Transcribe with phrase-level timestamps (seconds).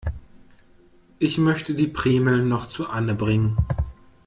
[1.19, 3.57] Ich möchte die Primeln noch zu Anne bringen.